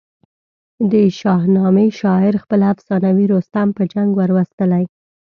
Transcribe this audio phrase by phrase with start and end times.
[0.91, 4.83] د شاهنامې شاعر خپل افسانوي رستم په جنګ وروستلی.